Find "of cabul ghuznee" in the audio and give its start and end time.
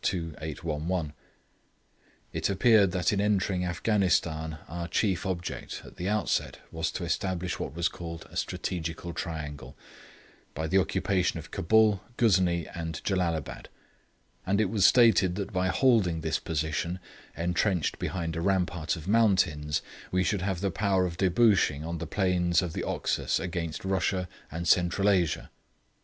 11.37-12.65